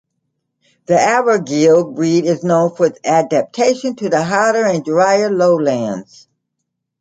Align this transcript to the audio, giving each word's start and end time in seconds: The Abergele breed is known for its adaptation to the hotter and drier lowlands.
The 0.87 0.95
Abergele 0.95 1.93
breed 1.93 2.25
is 2.25 2.43
known 2.43 2.73
for 2.73 2.87
its 2.87 2.97
adaptation 3.05 3.95
to 3.97 4.09
the 4.09 4.23
hotter 4.23 4.65
and 4.65 4.83
drier 4.83 5.29
lowlands. 5.29 6.27